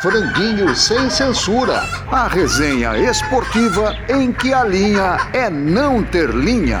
[0.00, 1.82] Franguinho sem censura.
[2.12, 6.80] A resenha esportiva em que a linha é não ter linha.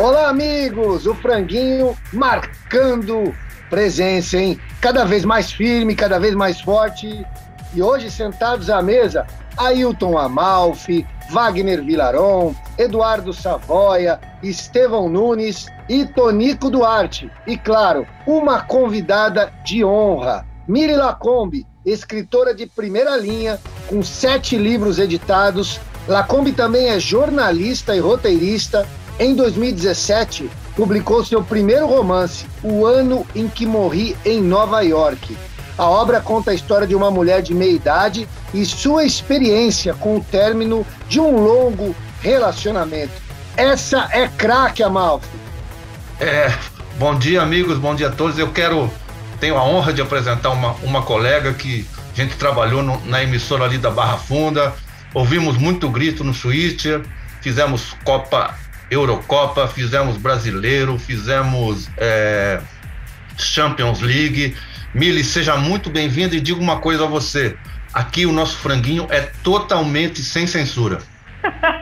[0.00, 1.06] Olá, amigos!
[1.06, 3.32] O Franguinho marcando
[3.70, 4.58] presença, hein?
[4.80, 7.24] Cada vez mais firme, cada vez mais forte.
[7.72, 16.70] E hoje, sentados à mesa, Ailton Amalfi, Wagner Vilaron, Eduardo Savoia, Estevão Nunes e Tonico
[16.70, 17.30] Duarte.
[17.46, 24.98] E claro, uma convidada de honra, Miri Lacombe, escritora de primeira linha, com sete livros
[24.98, 25.80] editados.
[26.06, 28.86] Lacombe também é jornalista e roteirista.
[29.18, 35.36] Em 2017, publicou seu primeiro romance, O Ano em que Morri em Nova York.
[35.76, 40.16] A obra conta a história de uma mulher de meia idade e sua experiência com
[40.16, 43.12] o término de um longo relacionamento.
[43.56, 45.28] Essa é craque, Amalfi.
[46.20, 46.52] É,
[46.98, 48.38] bom dia, amigos, bom dia a todos.
[48.38, 48.92] Eu quero,
[49.40, 53.64] tenho a honra de apresentar uma, uma colega que a gente trabalhou no, na emissora
[53.64, 54.74] ali da Barra Funda,
[55.14, 57.02] ouvimos muito grito no Twitter,
[57.40, 58.54] fizemos Copa,
[58.90, 62.60] Eurocopa, fizemos Brasileiro, fizemos é,
[63.36, 64.56] Champions League.
[64.94, 67.56] Mili, seja muito bem-vindo e digo uma coisa a você.
[67.92, 70.98] Aqui o nosso franguinho é totalmente sem censura.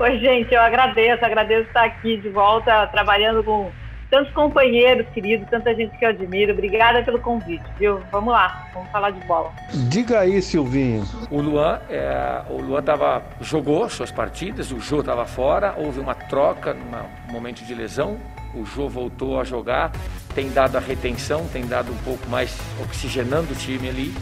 [0.00, 3.70] Oi, gente, eu agradeço, agradeço estar aqui de volta, trabalhando com
[4.08, 6.54] tantos companheiros queridos, tanta gente que eu admiro.
[6.54, 8.00] Obrigada pelo convite, viu?
[8.10, 9.52] Vamos lá, vamos falar de bola.
[9.90, 11.04] Diga aí, Silvinho.
[11.30, 16.14] O Luan, é, o Luan tava, jogou suas partidas, o Jô estava fora, houve uma
[16.14, 18.16] troca num momento de lesão,
[18.54, 19.92] o Jô voltou a jogar,
[20.34, 24.14] tem dado a retenção, tem dado um pouco mais oxigenando o time ali.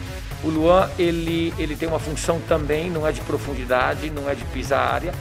[0.43, 4.43] O Luan, ele, ele tem uma função também, não é de profundidade, não é de
[4.45, 5.13] pisar a área,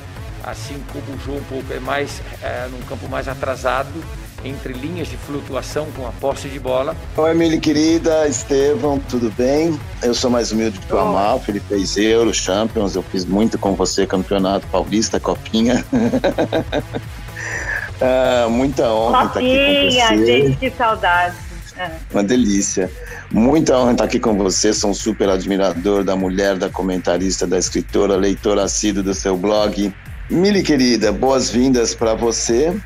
[0.49, 4.03] assim como o Jô um pouco é mais, é, num campo mais atrasado,
[4.45, 6.97] entre linhas de flutuação com a posse de bola.
[7.17, 9.79] Oi, Emily querida, Estevão, tudo bem?
[10.03, 13.75] Eu sou mais humilde que o Amal, Felipe fez Euro, Champions, eu fiz muito com
[13.75, 15.85] você, Campeonato Paulista, Copinha.
[18.01, 20.27] ah, muita honra estar aqui com você.
[20.27, 21.37] gente, que saudade.
[21.77, 21.91] É.
[22.11, 22.91] Uma delícia.
[23.31, 24.73] Muita honra estar aqui com você.
[24.73, 29.93] Sou um super admirador da mulher, da comentarista, da escritora, leitora assíduo do seu blog.
[30.31, 32.79] Mili, querida, boas-vindas para você.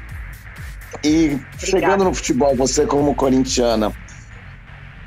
[1.03, 1.59] E Obrigada.
[1.59, 3.93] chegando no futebol, você como corintiana,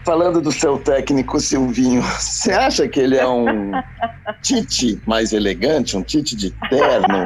[0.04, 3.72] falando do seu técnico Silvinho, você acha que ele é um
[4.44, 7.26] Tite mais elegante, um Tite de terno?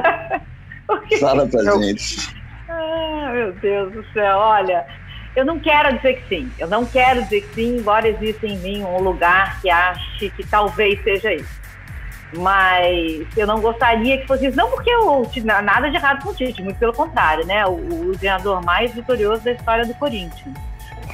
[1.18, 1.82] Fala pra Eu...
[1.82, 2.32] gente.
[2.68, 4.86] Ah, meu Deus do céu, olha,
[5.34, 8.58] eu não quero dizer que sim, eu não quero dizer que sim, embora exista em
[8.58, 11.60] mim um lugar que ache que talvez seja isso.
[12.32, 15.28] Mas eu não gostaria que fosse isso, não porque eu
[15.62, 17.66] nada de errado com o Tite, muito pelo contrário, né?
[17.66, 20.54] O, o treinador mais vitorioso da história do Corinthians.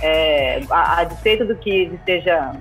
[0.03, 2.53] É, a, a despeito do que seja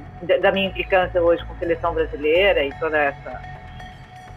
[0.41, 3.55] da minha implicância hoje com a seleção brasileira e toda essa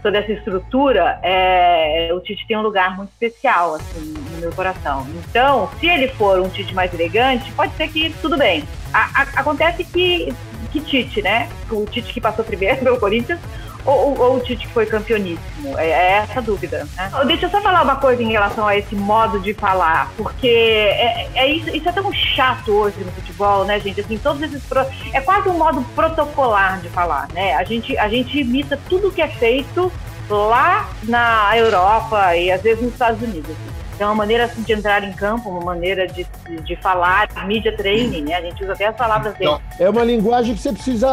[0.02, 5.06] toda essa estrutura, é, o Tite tem um lugar muito especial assim no meu coração.
[5.28, 8.62] Então, se ele for um Tite mais elegante, pode ser que tudo bem.
[8.92, 10.32] A, a, acontece que
[10.70, 11.48] que Tite, né?
[11.70, 13.40] O Tite que passou primeiro pelo Corinthians
[13.88, 15.78] ou, ou, o Tite que foi campeoníssimo?
[15.78, 16.87] É, é essa a dúvida.
[16.97, 17.10] Né?
[17.26, 21.28] Deixa eu só falar uma coisa em relação a esse modo de falar, porque é,
[21.34, 24.00] é isso, isso, é tão chato hoje no futebol, né, gente?
[24.00, 24.84] Assim, todos esses pro...
[25.12, 27.54] é quase um modo protocolar de falar, né?
[27.54, 29.91] A gente, a gente imita tudo que é feito
[30.28, 33.56] lá na Europa e às vezes nos Estados Unidos.
[33.98, 37.77] É uma maneira assim, de entrar em campo, uma maneira de, de, de falar, media
[37.77, 38.34] training, né?
[38.34, 39.56] A gente usa até as palavras dele.
[39.78, 41.09] É uma linguagem que você precisa,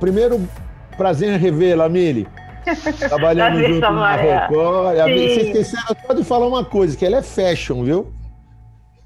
[0.00, 0.48] primeiro,
[0.98, 2.26] prazer em revê-la, Mili.
[2.98, 4.96] Trabalhando junto na Record.
[4.96, 8.12] Você esqueceu só de falar uma coisa, que ela é fashion, viu?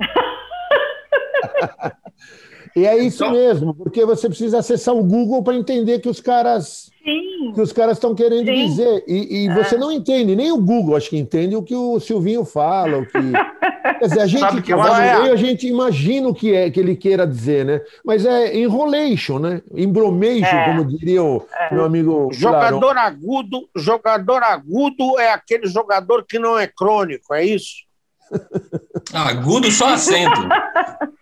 [2.75, 6.91] e é isso mesmo, porque você precisa acessar o Google para entender que os caras
[7.05, 7.53] Sim.
[7.53, 8.67] que os caras estão querendo Sim.
[8.67, 9.05] dizer.
[9.07, 9.55] E, e é.
[9.55, 12.99] você não entende, nem o Google acho que entende o que o Silvinho fala.
[12.99, 13.13] O que...
[13.99, 14.77] Quer dizer, a gente, que é?
[14.77, 17.81] a gente imagina o que é que ele queira dizer, né?
[18.05, 19.61] Mas é enrolation, né?
[19.75, 20.65] Embromation, é.
[20.67, 21.75] como diria o é.
[21.75, 22.29] meu amigo.
[22.33, 27.85] Jogador agudo, jogador agudo é aquele jogador que não é crônico, é isso?
[29.13, 30.41] agudo só acento.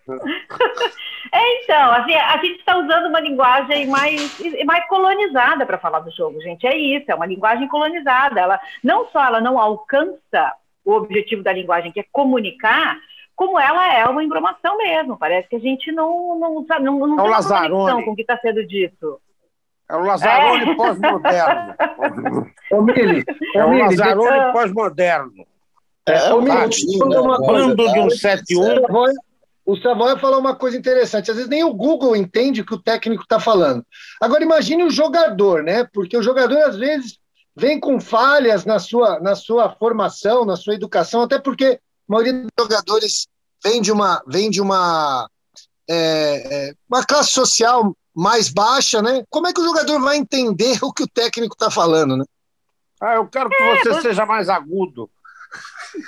[1.32, 6.10] É, então, assim, a gente está usando uma linguagem mais, mais colonizada para falar do
[6.10, 6.66] jogo, gente.
[6.66, 8.40] É isso, é uma linguagem colonizada.
[8.40, 10.54] Ela não só ela não alcança
[10.84, 12.98] o objetivo da linguagem, que é comunicar,
[13.36, 15.16] como ela é uma embromação mesmo.
[15.16, 18.22] Parece que a gente não, não, sabe, não, não é tem conexão com o que
[18.22, 19.20] está sendo dito.
[19.88, 20.74] É o Lazzaroni é.
[20.74, 21.74] pós-moderno.
[23.54, 25.46] é o Lazzaroni pós-moderno.
[26.06, 27.06] É, é um minutinho.
[27.06, 27.16] Né?
[27.16, 29.14] Bando de um 7-1.
[29.64, 31.30] O Savoia falou uma coisa interessante.
[31.30, 33.84] Às vezes nem o Google entende o que o técnico está falando.
[34.20, 35.84] Agora imagine o jogador, né?
[35.92, 37.18] Porque o jogador às vezes
[37.54, 41.78] vem com falhas na sua, na sua formação, na sua educação, até porque
[42.08, 43.26] a maioria dos jogadores
[43.62, 45.28] vem de uma, vem de uma,
[45.88, 49.22] é, é uma classe social mais baixa, né?
[49.28, 52.24] Como é que o jogador vai entender o que o técnico está falando, né?
[53.00, 54.02] Ah, eu quero que é, você você...
[54.02, 55.10] seja mais agudo.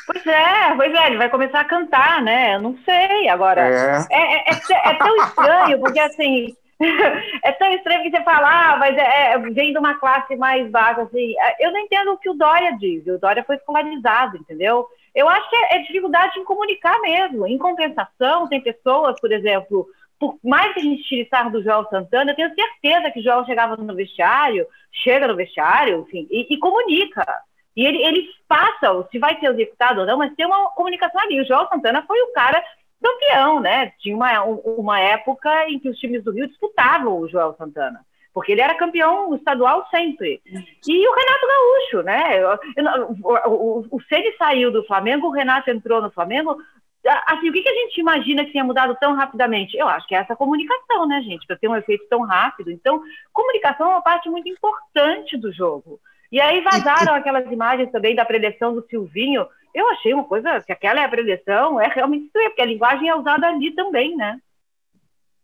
[0.06, 2.54] Pois é, pois é, ele vai começar a cantar, né?
[2.54, 3.60] Eu não sei agora.
[3.62, 6.56] É, é, é, é, é tão estranho, porque assim,
[7.44, 10.68] é tão estranho que você fala, ah, mas é, é, vem de uma classe mais
[10.70, 11.34] baixa, assim.
[11.38, 13.06] É, eu não entendo o que o Dória diz.
[13.06, 14.86] O Dória foi escolarizado, entendeu?
[15.14, 17.46] Eu acho que é, é dificuldade em comunicar mesmo.
[17.46, 19.86] Em compensação, tem pessoas, por exemplo,
[20.18, 23.22] por mais que a gente tire sarro do Joel Santana, eu tenho certeza que o
[23.22, 27.26] Joel chegava no vestiário, chega no vestiário, enfim, e, e comunica.
[27.76, 31.40] E ele, ele passa, se vai ser executado ou não, mas tem uma comunicação ali.
[31.40, 32.62] O João Santana foi o cara
[33.02, 33.92] campeão, né?
[33.98, 38.00] Tinha uma, uma época em que os times do Rio disputavam o Joel Santana.
[38.32, 40.40] Porque ele era campeão estadual sempre.
[40.86, 42.42] E o Renato Gaúcho, né?
[42.42, 46.56] Eu, eu, o, o, o Ceni saiu do Flamengo, o Renato entrou no Flamengo.
[47.26, 49.76] Assim, o que, que a gente imagina que tenha mudado tão rapidamente?
[49.76, 51.46] Eu acho que é essa comunicação, né, gente?
[51.46, 52.70] Para ter um efeito tão rápido.
[52.70, 53.02] Então,
[53.32, 56.00] comunicação é uma parte muito importante do jogo.
[56.32, 59.46] E aí vazaram aquelas imagens também da preleção do Silvinho.
[59.74, 63.08] Eu achei uma coisa, se aquela é a preleção, é realmente estranho, porque a linguagem
[63.08, 64.38] é usada ali também, né?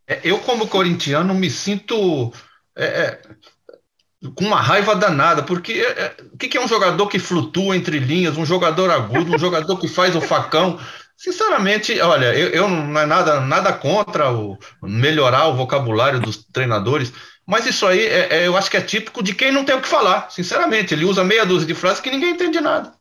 [0.07, 2.33] É, eu, como corintiano, me sinto
[2.75, 3.21] é, é
[4.35, 7.99] com uma raiva danada, porque é, é, o que é um jogador que flutua entre
[7.99, 10.79] linhas, um jogador agudo, um jogador que faz o facão?
[11.17, 17.13] Sinceramente, olha, eu, eu não é nada, nada contra o melhorar o vocabulário dos treinadores,
[17.49, 19.81] mas isso aí é, é, eu acho que é típico de quem não tem o
[19.81, 20.93] que falar, sinceramente.
[20.93, 22.93] Ele usa meia dúzia de frases que ninguém entende nada.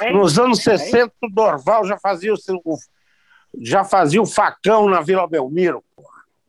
[0.00, 2.78] É Nos anos 60, é o Dorval já fazia o,
[3.60, 5.84] já fazia o facão na Vila Belmiro.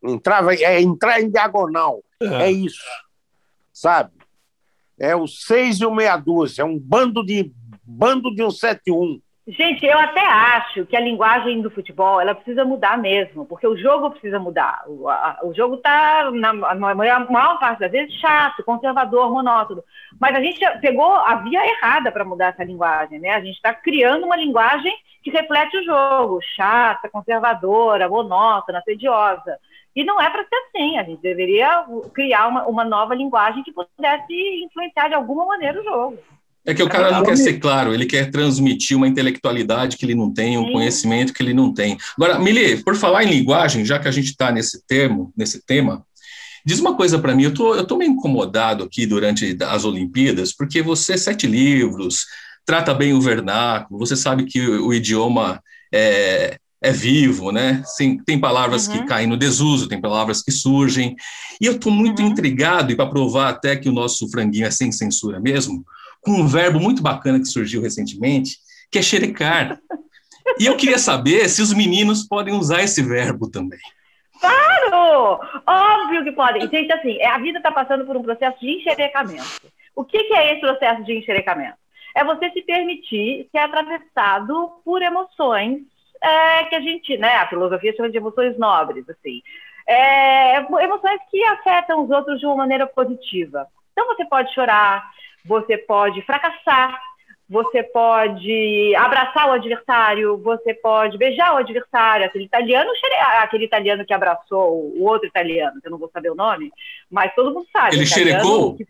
[0.02, 2.02] Entrava, é entrar em diagonal.
[2.22, 2.44] É.
[2.44, 2.86] é isso.
[3.74, 4.12] Sabe?
[4.98, 6.62] É o 6 e o meia dúzia.
[6.62, 7.52] É um bando de
[7.84, 9.22] bando de um 7-1.
[9.46, 13.76] Gente, eu até acho que a linguagem do futebol ela precisa mudar mesmo, porque o
[13.76, 14.86] jogo precisa mudar.
[14.88, 19.84] O, a, o jogo está, na, na maior, maior, parte das vezes, chato, conservador, monótono.
[20.18, 23.32] Mas a gente pegou a via errada para mudar essa linguagem, né?
[23.32, 29.60] A gente está criando uma linguagem que reflete o jogo, chata, conservadora, monótona, tediosa.
[29.94, 30.98] E não é para ser assim.
[30.98, 35.84] A gente deveria criar uma, uma nova linguagem que pudesse influenciar de alguma maneira o
[35.84, 36.18] jogo.
[36.66, 40.16] É que o cara não quer ser claro, ele quer transmitir uma intelectualidade que ele
[40.16, 40.72] não tem, um Sim.
[40.72, 41.98] conhecimento que ele não tem.
[42.16, 46.06] Agora, Mili, por falar em linguagem, já que a gente está nesse termo, nesse tema,
[46.66, 50.54] diz uma coisa para mim, eu tô, eu tô meio incomodado aqui durante as Olimpíadas,
[50.54, 52.26] porque você, sete livros,
[52.66, 55.62] trata bem o vernáculo, você sabe que o, o idioma
[55.94, 57.84] é, é vivo, né?
[57.86, 58.94] Sim, tem palavras uhum.
[58.94, 61.14] que caem no desuso, tem palavras que surgem,
[61.60, 62.30] e eu estou muito uhum.
[62.30, 65.86] intrigado, e para provar até que o nosso franguinho é sem censura mesmo,
[66.24, 68.58] com um verbo muito bacana que surgiu recentemente,
[68.92, 69.80] que é xerecar.
[70.60, 73.80] E eu queria saber se os meninos podem usar esse verbo também.
[74.40, 75.40] Claro!
[75.66, 76.68] Óbvio que podem.
[76.70, 79.72] Gente, assim, é, a vida está passando por um processo de enxerecamento.
[79.96, 81.78] O que, que é esse processo de enxerecamento?
[82.16, 85.80] É você se permitir ser atravessado por emoções
[86.22, 89.42] é, que a gente, né, a filosofia chama de emoções nobres, assim.
[89.88, 93.68] É, emoções que afetam os outros de uma maneira positiva.
[93.92, 95.10] Então você pode chorar,
[95.46, 97.00] você pode fracassar,
[97.50, 102.90] você pode abraçar o adversário, você pode beijar o adversário, aquele italiano,
[103.42, 106.72] aquele italiano que abraçou o outro italiano, que eu não vou saber o nome,
[107.12, 107.98] mas todo mundo sabe.
[107.98, 108.76] Ele xerecou?
[108.76, 108.88] Que...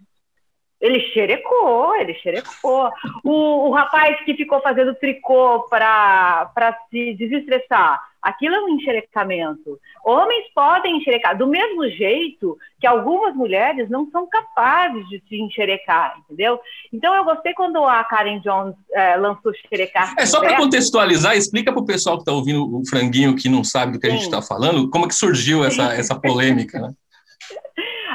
[0.79, 2.91] Ele xerecou, ele xerecou.
[3.23, 9.77] O, o rapaz que ficou fazendo tricô para se desestressar, aquilo é um enxerecamento.
[10.03, 16.15] Homens podem enxerecar, do mesmo jeito que algumas mulheres não são capazes de se enxerecar,
[16.19, 16.59] entendeu?
[16.91, 20.15] Então eu gostei quando a Karen Jones é, lançou xerecar.
[20.17, 23.63] É só para contextualizar, explica para o pessoal que está ouvindo o franguinho que não
[23.63, 24.13] sabe do que Sim.
[24.13, 26.93] a gente está falando, como que surgiu essa, essa polêmica, né?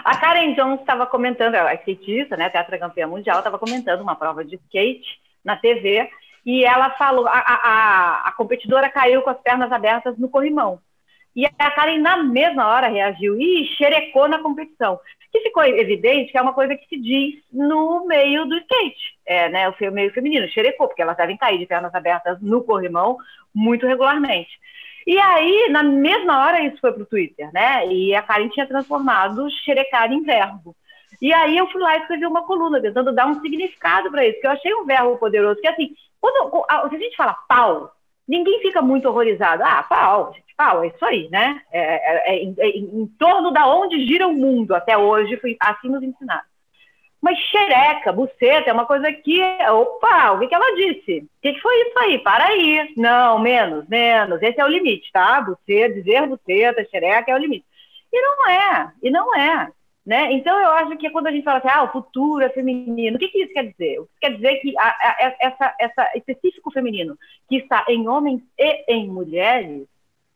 [0.05, 4.43] A Karen Jones estava comentando, ela é skatista, né, tetracampeã mundial, estava comentando uma prova
[4.43, 6.09] de skate na TV
[6.49, 10.81] e ela falou, a, a, a, competidora caiu com as pernas abertas no corrimão.
[11.37, 14.99] E a Karen, na mesma hora, reagiu e xerecou na competição.
[15.31, 19.51] Que ficou evidente que é uma coisa que se diz no meio do skate, é,
[19.51, 23.19] né, o meio feminino, xerecou, porque elas devem cair de pernas abertas no corrimão
[23.55, 24.59] muito regularmente.
[25.07, 27.87] E aí, na mesma hora, isso foi para o Twitter, né?
[27.89, 30.75] E a Karen tinha transformado xerecar em verbo.
[31.21, 34.41] E aí eu fui lá e escrevi uma coluna, tentando dar um significado para isso,
[34.41, 37.93] que eu achei um verbo poderoso, que assim, quando, se a gente fala pau,
[38.27, 39.63] ninguém fica muito horrorizado.
[39.65, 41.63] Ah, pau, gente, pau, é isso aí, né?
[41.73, 45.89] É, é, é, é, em torno da onde gira o mundo até hoje, foi assim
[45.89, 46.47] nos ensinaram.
[47.21, 49.43] Mas xereca, buceta, é uma coisa que.
[49.71, 51.19] Opa, o que, que ela disse?
[51.19, 52.19] O que, que foi isso aí?
[52.21, 52.93] Para aí.
[52.97, 54.41] Não, menos, menos.
[54.41, 55.41] Esse é o limite, tá?
[55.41, 57.67] Buceta, dizer buceta, xereca é o limite.
[58.13, 59.69] E não é, e não é.
[60.09, 60.33] Né?
[60.33, 63.19] Então, eu acho que quando a gente fala assim, ah, o futuro é feminino, o
[63.19, 63.97] que, que isso quer dizer?
[63.97, 67.15] Isso quer dizer que a, a, essa, essa específico feminino
[67.47, 69.87] que está em homens e em mulheres,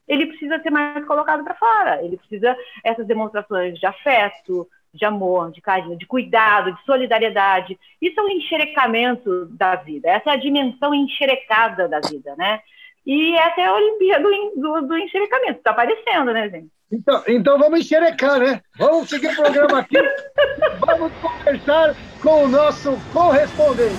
[0.07, 2.05] ele precisa ser mais colocado para fora.
[2.05, 7.81] Ele precisa essas demonstrações de afeto, de amor, de carinho, de cuidado, de solidariedade.
[7.99, 10.11] Isso é o um enxerecamento da vida.
[10.11, 12.61] Essa é a dimensão enxerecada da vida, né?
[13.07, 15.61] E essa é a Olimpíada do, do, do enxerecamento.
[15.61, 16.71] Está aparecendo, né, gente?
[16.93, 18.61] Então, então vamos enxerecar, né?
[18.79, 19.97] Vamos seguir o programa aqui.
[20.87, 23.97] vamos conversar com o nosso correspondente.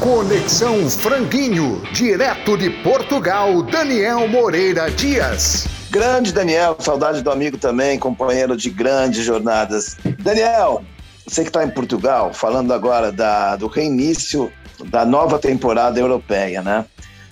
[0.00, 5.66] Conexão Franguinho, direto de Portugal, Daniel Moreira Dias.
[5.90, 9.96] Grande Daniel, saudade do amigo também, companheiro de grandes jornadas.
[10.18, 10.84] Daniel,
[11.26, 14.52] você que está em Portugal, falando agora da, do reinício
[14.90, 16.84] da nova temporada europeia, né?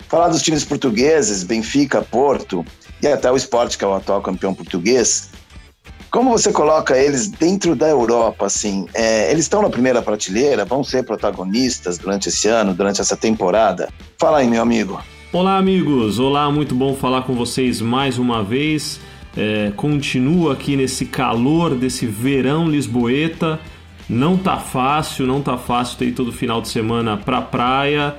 [0.09, 2.64] Falar dos times portugueses, Benfica, Porto
[3.08, 5.30] e até o esporte, que é o atual campeão português.
[6.11, 8.87] Como você coloca eles dentro da Europa, assim?
[8.94, 13.88] É, eles estão na primeira prateleira, vão ser protagonistas durante esse ano, durante essa temporada?
[14.18, 15.02] Fala aí, meu amigo.
[15.32, 16.20] Olá, amigos!
[16.20, 19.00] Olá, muito bom falar com vocês mais uma vez.
[19.37, 23.58] É, continua aqui nesse calor desse verão lisboeta.
[24.08, 28.14] Não tá fácil, não tá fácil ter todo final de semana pra praia.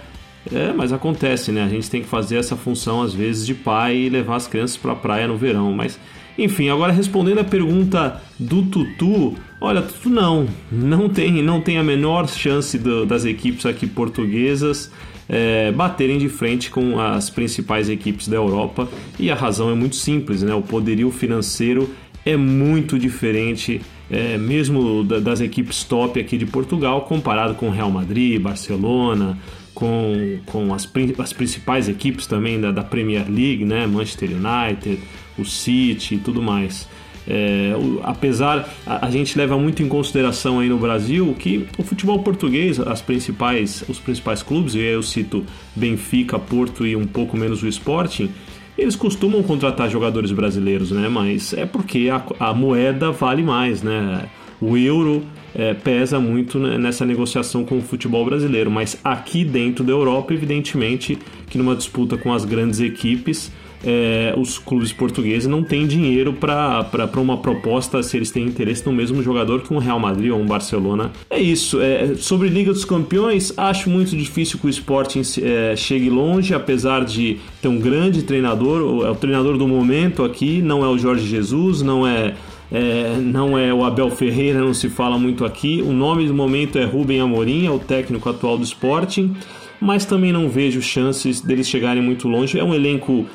[0.54, 1.64] É, mas acontece, né?
[1.64, 4.78] A gente tem que fazer essa função às vezes de pai e levar as crianças
[4.78, 5.74] pra praia no verão.
[5.74, 6.00] Mas,
[6.38, 11.84] enfim, agora respondendo a pergunta do Tutu, olha, Tutu não, não tem, não tem a
[11.84, 14.92] menor chance do, das equipes aqui portuguesas
[15.28, 18.88] é, baterem de frente com as principais equipes da Europa
[19.20, 20.54] e a razão é muito simples, né?
[20.54, 21.90] O poderio financeiro
[22.26, 28.40] é muito diferente, é, mesmo das equipes top aqui de Portugal, comparado com Real Madrid,
[28.42, 29.38] Barcelona,
[29.76, 30.90] com, com as,
[31.20, 33.86] as principais equipes também da, da Premier League, né?
[33.86, 35.00] Manchester United,
[35.38, 36.88] o City e tudo mais.
[37.28, 41.84] É, o, apesar, a, a, gente leva muito em consideração aí no Brasil que o
[41.84, 45.44] futebol português, as principais, os principais clubes, e eu cito
[45.76, 48.30] Benfica, Porto e um pouco menos o Sporting,
[48.78, 51.10] eles costumam contratar jogadores brasileiros, né?
[51.10, 54.26] Mas é porque a, a moeda vale mais, né?
[54.62, 55.24] O euro
[55.56, 61.18] é, pesa muito nessa negociação com o futebol brasileiro, mas aqui dentro da Europa, evidentemente,
[61.50, 63.52] que numa disputa com as grandes equipes,
[63.86, 68.92] é, os clubes portugueses não têm dinheiro para uma proposta se eles têm interesse no
[68.92, 71.12] mesmo jogador que um Real Madrid ou um Barcelona.
[71.30, 71.80] É isso.
[71.80, 77.06] É, sobre Liga dos Campeões, acho muito difícil que o Sporting é, chegue longe, apesar
[77.06, 79.06] de ter um grande treinador.
[79.06, 82.34] É o treinador do momento aqui, não é o Jorge Jesus, não é.
[82.78, 85.82] É, não é o Abel Ferreira, não se fala muito aqui.
[85.82, 89.34] O nome do momento é Rubem Amorim, é o técnico atual do Sporting,
[89.80, 92.60] mas também não vejo chances deles chegarem muito longe.
[92.60, 93.26] É um elenco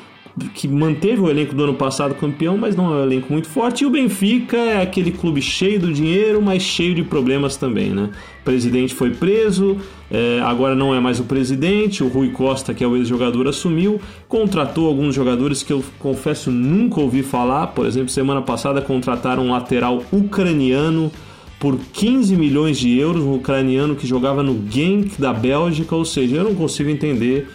[0.53, 3.83] que manteve o elenco do ano passado campeão, mas não é um elenco muito forte.
[3.83, 8.09] E o Benfica é aquele clube cheio do dinheiro, mas cheio de problemas também, né?
[8.41, 9.77] O presidente foi preso,
[10.09, 12.03] é, agora não é mais o presidente.
[12.03, 16.99] O Rui Costa, que é o ex-jogador, assumiu, contratou alguns jogadores que eu confesso nunca
[16.99, 17.67] ouvi falar.
[17.67, 21.11] Por exemplo, semana passada contrataram um lateral ucraniano
[21.59, 26.37] por 15 milhões de euros, um ucraniano que jogava no Genk da Bélgica, ou seja,
[26.37, 27.47] eu não consigo entender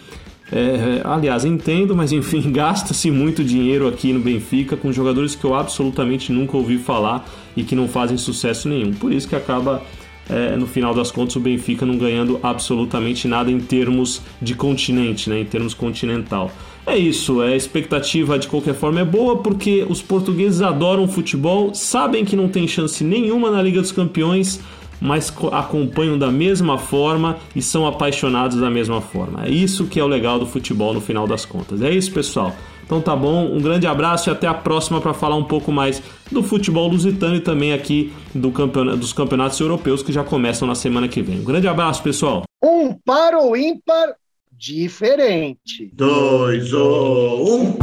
[0.51, 5.53] é, aliás, entendo, mas enfim, gasta-se muito dinheiro aqui no Benfica com jogadores que eu
[5.53, 8.93] absolutamente nunca ouvi falar e que não fazem sucesso nenhum.
[8.93, 9.83] Por isso que acaba,
[10.29, 15.29] é, no final das contas, o Benfica não ganhando absolutamente nada em termos de continente,
[15.29, 16.51] né, em termos continental.
[16.85, 21.73] É isso, é, a expectativa de qualquer forma é boa porque os portugueses adoram futebol,
[21.73, 24.61] sabem que não tem chance nenhuma na Liga dos Campeões
[24.99, 29.45] mas acompanham da mesma forma e são apaixonados da mesma forma.
[29.45, 31.81] É isso que é o legal do futebol no final das contas.
[31.81, 32.55] É isso, pessoal.
[32.87, 36.01] Então tá bom, um grande abraço e até a próxima para falar um pouco mais
[36.31, 40.73] do futebol lusitano e também aqui do campeonato, dos campeonatos europeus que já começam na
[40.73, 41.39] semana que vem.
[41.39, 42.43] Um grande abraço, pessoal.
[42.63, 44.15] Um para o ímpar
[44.57, 45.91] diferente.
[45.93, 47.77] Dois ou um.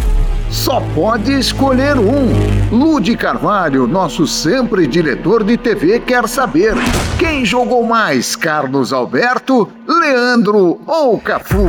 [0.55, 2.71] Só pode escolher um.
[2.71, 6.75] Lude Carvalho, nosso sempre diretor de TV, quer saber
[7.19, 11.67] quem jogou mais, Carlos Alberto, Leandro ou Cafu?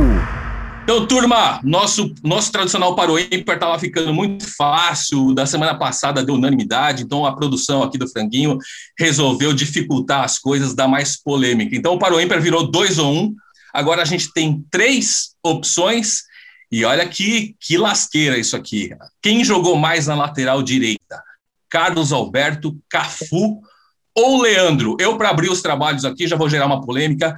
[0.84, 5.34] Então, turma, nosso, nosso tradicional para o ímpar estava ficando muito fácil.
[5.34, 8.56] Da semana passada deu unanimidade, então a produção aqui do Franguinho
[8.96, 11.74] resolveu dificultar as coisas, dar mais polêmica.
[11.74, 13.34] Então, o para o ímpar virou dois ou um.
[13.74, 16.22] Agora a gente tem três opções
[16.70, 18.90] E olha que, que lasqueira isso aqui.
[19.22, 21.22] Quem jogou mais na lateral direita?
[21.68, 23.60] Carlos Alberto, Cafu
[24.14, 24.96] ou Leandro?
[24.98, 27.36] Eu, para abrir os trabalhos aqui, já vou gerar uma polêmica,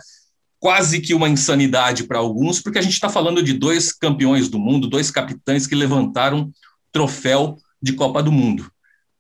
[0.58, 4.58] quase que uma insanidade para alguns, porque a gente está falando de dois campeões do
[4.58, 6.50] mundo, dois capitães que levantaram
[6.90, 8.70] troféu de Copa do Mundo.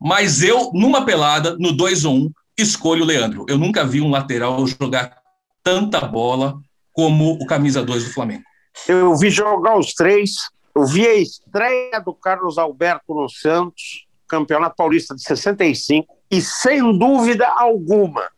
[0.00, 3.44] Mas eu, numa pelada, no 2 ou 1, um, escolho o Leandro.
[3.48, 5.16] Eu nunca vi um lateral jogar
[5.62, 6.60] tanta bola
[6.92, 8.44] como o camisa 2 do Flamengo.
[8.86, 10.50] Eu vi jogar os três.
[10.74, 16.96] Eu vi a estreia do Carlos Alberto no Santos, Campeonato Paulista de 65, e sem
[16.98, 18.28] dúvida alguma,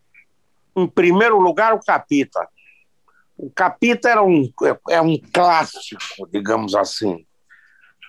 [0.75, 2.47] em primeiro lugar, o Capita.
[3.37, 4.49] O Capita era um,
[4.89, 7.25] é um clássico, digamos assim.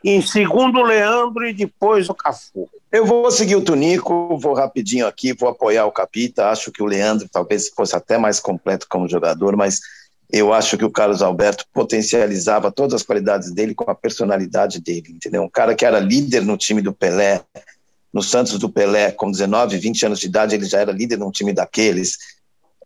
[0.04, 2.68] Em segundo, o Leandro e depois o Cafu.
[2.90, 6.50] Eu vou seguir o Tunico, vou rapidinho aqui, vou apoiar o Capita.
[6.50, 9.80] Acho que o Leandro talvez fosse até mais completo como jogador, mas
[10.32, 15.10] eu acho que o Carlos Alberto potencializava todas as qualidades dele com a personalidade dele,
[15.10, 15.42] entendeu?
[15.42, 17.42] Um cara que era líder no time do Pelé,
[18.12, 21.30] no Santos do Pelé, com 19, 20 anos de idade, ele já era líder num
[21.30, 22.16] time daqueles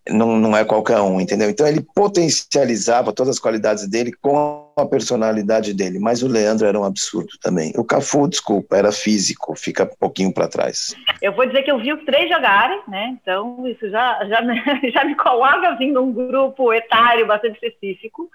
[0.09, 1.51] não, não é qualquer um, entendeu?
[1.51, 6.79] Então ele potencializava todas as qualidades dele com a personalidade dele, mas o Leandro era
[6.79, 7.73] um absurdo também.
[7.77, 10.95] O Cafu, desculpa, era físico, fica um pouquinho para trás.
[11.21, 13.17] Eu vou dizer que eu vi os três jogarem, né?
[13.21, 14.41] Então isso já, já,
[14.93, 18.31] já me coloca assim num grupo etário bastante específico.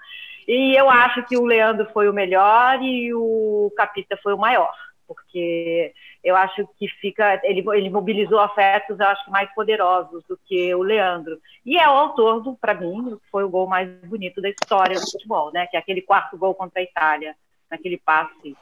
[0.46, 4.72] E eu acho que o Leandro foi o melhor e o Capita foi o maior,
[5.14, 5.92] porque
[6.22, 10.82] eu acho que fica, ele, ele mobilizou afetos, eu acho mais poderosos do que o
[10.82, 11.38] Leandro.
[11.64, 15.10] E é o autor do, para mim, foi o gol mais bonito da história do
[15.10, 15.66] futebol, né?
[15.66, 17.34] Que é aquele quarto gol contra a Itália,
[17.70, 18.56] naquele passe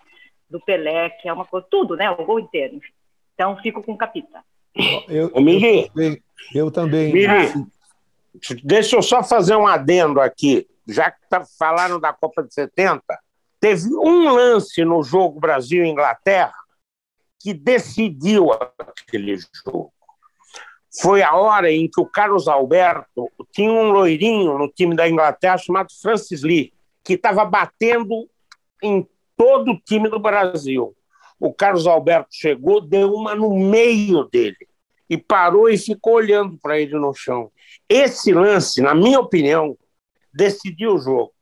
[0.49, 2.11] do Pelé, que é uma coisa, tudo, né?
[2.11, 2.76] O gol inteiro.
[2.76, 2.92] Enfim.
[3.35, 4.45] Então, fico com o Capita.
[5.09, 5.90] Eu, eu, Miri,
[6.54, 7.12] eu também.
[7.12, 7.52] Miri,
[8.62, 10.66] deixa eu só fazer um adendo aqui.
[10.87, 13.02] Já que tá, falaram da Copa de 70,
[13.60, 16.54] teve um lance no jogo Brasil-Inglaterra
[17.38, 19.92] que decidiu aquele jogo.
[21.00, 25.56] Foi a hora em que o Carlos Alberto tinha um loirinho no time da Inglaterra
[25.56, 26.73] chamado Francis Lee,
[27.04, 28.28] que estava batendo
[28.82, 30.94] em todo o time do Brasil.
[31.38, 34.68] O Carlos Alberto chegou, deu uma no meio dele
[35.08, 37.50] e parou e ficou olhando para ele no chão.
[37.88, 39.76] Esse lance, na minha opinião,
[40.32, 41.32] decidiu o jogo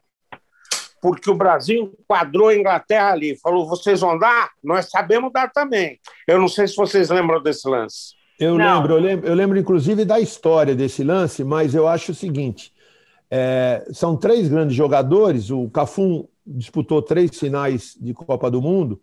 [1.00, 4.50] porque o Brasil enquadrou a Inglaterra ali, falou: vocês vão dar?
[4.62, 5.98] Nós sabemos dar também.
[6.26, 8.16] Eu não sei se vocês lembram desse lance.
[8.38, 12.14] Eu lembro, eu lembro, eu lembro inclusive da história desse lance, mas eu acho o
[12.14, 12.72] seguinte:
[13.30, 15.50] é, são três grandes jogadores.
[15.50, 19.00] O Cafu disputou três finais de Copa do Mundo.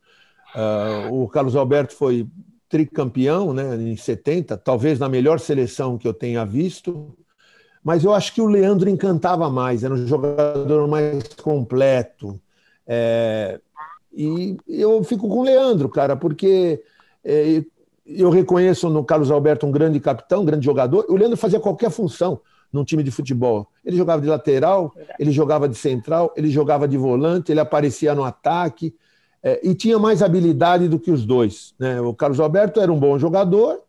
[0.55, 2.25] Uh, o Carlos Alberto foi
[2.69, 7.15] tricampeão né, em 70, talvez na melhor seleção que eu tenha visto
[7.85, 12.41] mas eu acho que o Leandro encantava mais, era um jogador mais completo.
[12.87, 13.61] É,
[14.11, 16.81] e eu fico com o Leandro, cara, porque
[17.23, 17.63] é,
[18.03, 21.05] eu reconheço no Carlos Alberto um grande capitão, um grande jogador.
[21.07, 22.41] O Leandro fazia qualquer função
[22.73, 23.67] num time de futebol.
[23.85, 28.23] Ele jogava de lateral, ele jogava de central, ele jogava de volante, ele aparecia no
[28.23, 28.95] ataque.
[29.43, 31.75] É, e tinha mais habilidade do que os dois.
[31.77, 32.01] Né?
[32.01, 33.84] O Carlos Alberto era um bom jogador,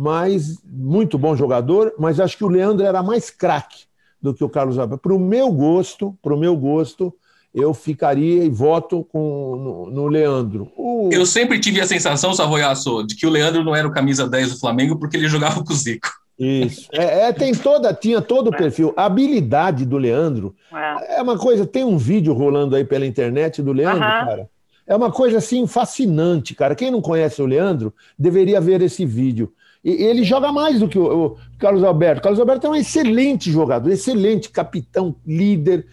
[0.00, 3.84] mas muito bom jogador, mas acho que o Leandro era mais craque
[4.18, 5.02] do que o Carlos Alberto.
[5.02, 7.14] Para o meu gosto, para o meu gosto,
[7.54, 10.72] eu ficaria e voto com, no, no Leandro.
[10.74, 11.10] O...
[11.12, 14.52] Eu sempre tive a sensação, Savoiaço, de que o Leandro não era o camisa 10
[14.52, 16.08] do Flamengo porque ele jogava com o Zico.
[16.38, 16.88] Isso.
[16.94, 18.94] É, é, tem toda, tinha todo o perfil.
[18.96, 21.18] A habilidade do Leandro é.
[21.18, 21.66] é uma coisa.
[21.66, 24.48] Tem um vídeo rolando aí pela internet do Leandro, cara.
[24.86, 26.74] É uma coisa assim fascinante, cara.
[26.74, 29.52] Quem não conhece o Leandro deveria ver esse vídeo.
[29.82, 32.22] E ele joga mais do que o, Carlos Alberto.
[32.22, 35.86] Carlos Alberto é um excelente jogador, excelente capitão, líder.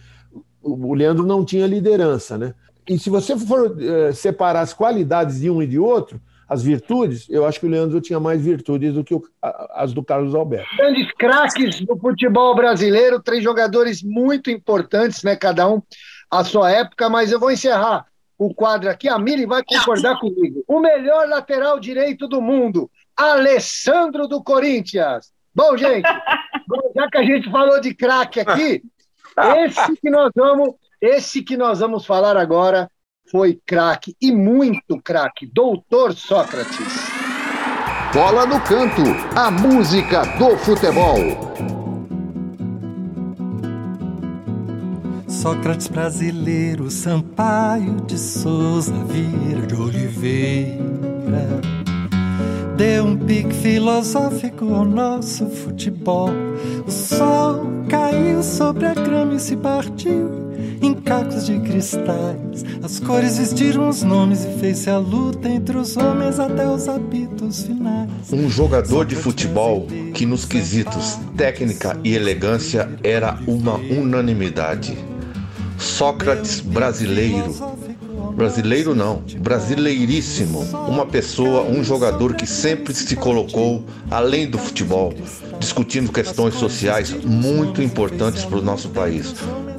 [0.62, 2.54] O, Leandro não tinha liderança, né?
[2.88, 7.26] E se você for uh, separar as qualidades de um e de outro, as virtudes,
[7.28, 9.14] eu acho que o Leandro tinha mais virtudes do que
[9.74, 10.68] as do Carlos Alberto.
[10.76, 15.36] Grandes craques do futebol brasileiro, três jogadores muito importantes, né?
[15.36, 15.82] Cada um
[16.30, 18.06] à sua época, mas eu vou encerrar
[18.38, 19.08] o quadro aqui.
[19.08, 20.62] A Miri vai concordar comigo.
[20.66, 25.32] O melhor lateral direito do mundo, Alessandro do Corinthians.
[25.54, 26.06] Bom, gente,
[26.94, 28.82] já que a gente falou de craque aqui,
[29.56, 32.88] esse que nós vamos, esse que nós vamos falar agora
[33.30, 37.08] foi craque e muito craque, Doutor Sócrates.
[38.12, 39.02] Bola no canto,
[39.36, 41.77] a música do futebol.
[45.40, 50.88] Sócrates brasileiro, Sampaio de Souza, Vieira de Oliveira
[52.76, 56.30] deu um pique filosófico ao nosso futebol.
[56.86, 60.48] O sol caiu sobre a grama e se partiu.
[60.80, 62.64] em cacos de cristais.
[62.82, 67.64] As cores vestiram os nomes e fez-se a luta entre os homens até os habitos
[67.64, 68.08] finais.
[68.32, 74.96] Um jogador de futebol que nos quesitos técnica e elegância era uma unanimidade.
[75.78, 77.54] Sócrates brasileiro
[78.38, 80.60] Brasileiro não, brasileiríssimo.
[80.86, 85.12] Uma pessoa, um jogador que sempre se colocou além do futebol,
[85.58, 89.34] discutindo questões sociais muito importantes para o nosso país.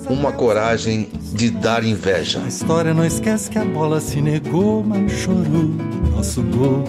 [0.10, 2.42] Uma coragem de dar inveja.
[2.44, 5.70] A história não esquece que a bola se negou, mas chorou
[6.14, 6.84] nosso gol.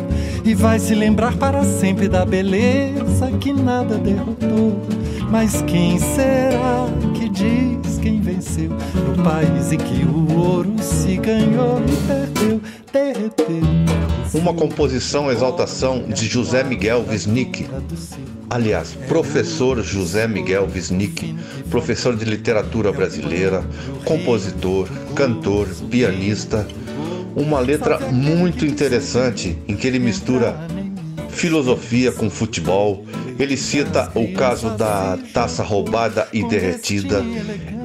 [0.45, 4.81] E vai se lembrar para sempre da beleza que nada derrotou.
[5.31, 8.71] Mas quem será que diz quem venceu?
[8.71, 12.61] No país em que o ouro se ganhou e perdeu,
[12.93, 13.63] derreteu.
[14.33, 17.69] Uma composição exaltação de José Miguel Wisnik.
[18.49, 21.37] Aliás, professor José Miguel Wisnik,
[21.69, 23.63] professor de literatura brasileira,
[24.05, 26.67] compositor, cantor, pianista.
[27.37, 30.57] Uma letra muito interessante em que ele mistura
[31.29, 33.05] filosofia com futebol.
[33.39, 37.25] Ele cita o caso da taça roubada e derretida.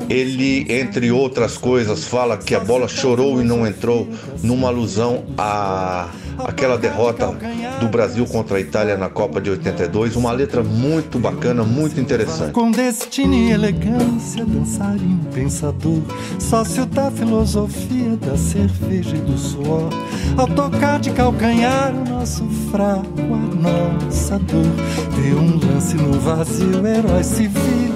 [0.09, 4.07] Ele, entre outras coisas, fala que a bola chorou e não entrou,
[4.43, 7.33] numa alusão a aquela derrota
[7.79, 12.51] do Brasil contra a Itália na Copa de 82, uma letra muito bacana, muito interessante.
[12.51, 16.01] Com destino e elegância, dançarino pensador,
[16.39, 19.89] sócio da filosofia, da cerveja e do suor.
[20.37, 24.75] Ao tocar de calcanhar o nosso fraco, a nossa dor.
[25.11, 27.23] Vê um lance no vazio, herói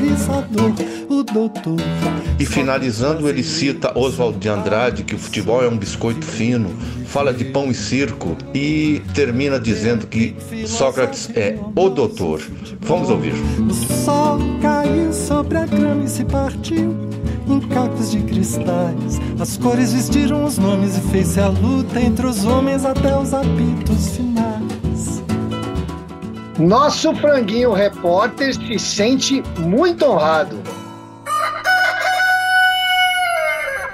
[0.09, 0.73] civilizador,
[1.09, 1.77] o doutor.
[2.39, 6.69] E finalizando, ele cita Oswald de Andrade, que o futebol é um biscoito fino,
[7.05, 12.41] fala de pão e circo e termina dizendo que Sócrates é o doutor.
[12.81, 13.33] Vamos ouvir.
[13.59, 16.95] O sol caiu sobre a grama e se partiu
[17.47, 19.19] em cacos de cristais.
[19.39, 24.15] As cores vestiram os nomes e fez-se a luta entre os homens até os apitos
[24.15, 24.78] finais.
[26.59, 30.61] Nosso franguinho repórter se sente muito honrado.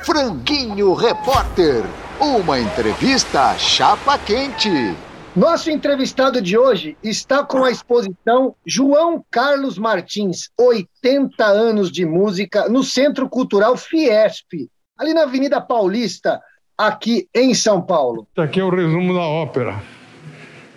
[0.04, 1.84] Franguinho Repórter.
[2.20, 4.96] Uma entrevista chapa quente.
[5.36, 12.68] Nosso entrevistado de hoje está com a exposição João Carlos Martins, 80 anos de música,
[12.68, 16.42] no Centro Cultural Fiesp, ali na Avenida Paulista,
[16.76, 18.28] aqui em São Paulo.
[18.36, 19.84] Aqui é o resumo da ópera.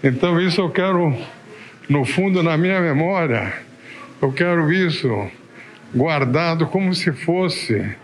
[0.04, 1.16] Então, isso eu quero,
[1.88, 3.52] no fundo, na minha memória,
[4.20, 5.28] eu quero isso
[5.94, 7.96] guardado como se fosse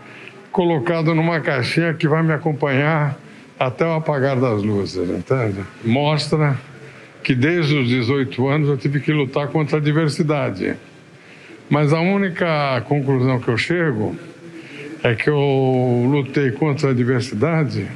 [0.51, 3.19] colocado numa caixinha que vai me acompanhar
[3.59, 5.63] até o apagar das luzes, entende?
[5.85, 6.59] Mostra
[7.23, 10.77] que desde os 18 anos eu tive que lutar contra a diversidade.
[11.69, 14.17] Mas a única conclusão que eu chego
[15.03, 17.87] é que eu lutei contra a diversidade,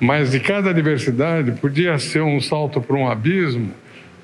[0.00, 3.70] mas de cada diversidade podia ser um salto para um abismo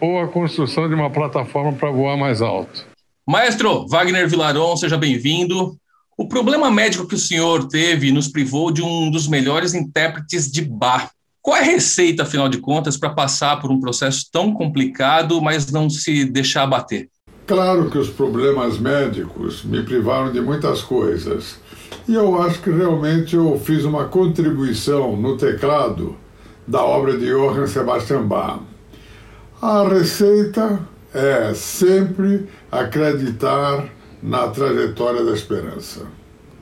[0.03, 2.85] ou a construção de uma plataforma para voar mais alto.
[3.25, 5.77] Maestro Wagner Vilaron, seja bem-vindo.
[6.19, 10.61] O problema médico que o senhor teve nos privou de um dos melhores intérpretes de
[10.61, 11.13] bar.
[11.41, 15.71] Qual é a receita, afinal de contas, para passar por um processo tão complicado, mas
[15.71, 17.09] não se deixar abater?
[17.47, 21.61] Claro que os problemas médicos me privaram de muitas coisas.
[22.09, 26.17] E eu acho que realmente eu fiz uma contribuição no teclado
[26.67, 28.72] da obra de Johann Sebastian Bach.
[29.63, 30.81] A receita
[31.15, 33.89] é sempre acreditar
[34.21, 36.05] na trajetória da esperança.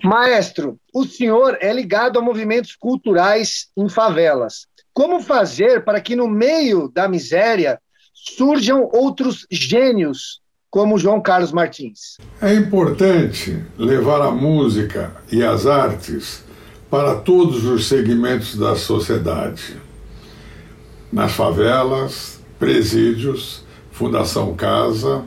[0.05, 4.67] Maestro, o senhor é ligado a movimentos culturais em favelas.
[4.93, 7.81] Como fazer para que no meio da miséria
[8.13, 12.19] surjam outros gênios como João Carlos Martins?
[12.39, 16.45] É importante levar a música e as artes
[16.91, 19.75] para todos os segmentos da sociedade.
[21.11, 25.25] Nas favelas, presídios, Fundação Casa,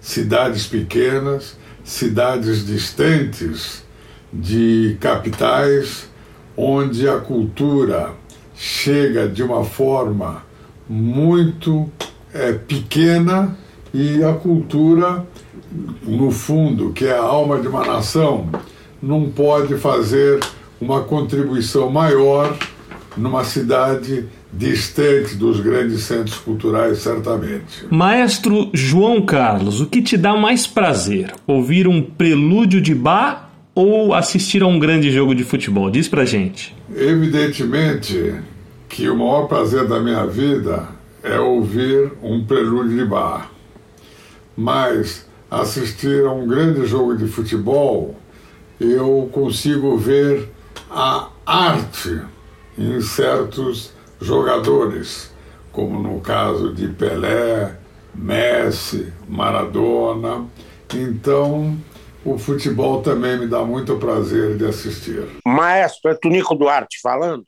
[0.00, 3.82] cidades pequenas, cidades distantes
[4.30, 6.08] de capitais,
[6.56, 8.12] onde a cultura
[8.54, 10.44] chega de uma forma
[10.88, 11.90] muito
[12.32, 13.56] é, pequena
[13.92, 15.26] e a cultura,
[16.02, 18.48] no fundo, que é a alma de uma nação,
[19.02, 20.40] não pode fazer
[20.80, 22.56] uma contribuição maior
[23.16, 27.86] numa cidade distante dos grandes centros culturais, certamente.
[27.90, 31.32] Maestro João Carlos, o que te dá mais prazer?
[31.46, 35.90] Ouvir um prelúdio de bar ou assistir a um grande jogo de futebol?
[35.90, 36.74] Diz pra gente.
[36.94, 38.34] Evidentemente
[38.88, 40.88] que o maior prazer da minha vida
[41.22, 43.50] é ouvir um prelúdio de bar.
[44.56, 48.14] Mas assistir a um grande jogo de futebol
[48.78, 50.48] eu consigo ver
[50.90, 52.20] a arte
[52.78, 53.93] em certos
[54.24, 55.32] jogadores,
[55.72, 57.76] como no caso de Pelé,
[58.14, 60.46] Messi, Maradona.
[60.92, 61.76] Então,
[62.24, 65.28] o futebol também me dá muito prazer de assistir.
[65.44, 67.44] Maestro, é Tunico Duarte falando.